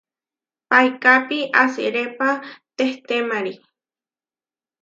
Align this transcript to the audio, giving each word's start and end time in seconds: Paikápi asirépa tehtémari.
Paikápi 0.69 1.39
asirépa 1.63 2.29
tehtémari. 2.75 3.53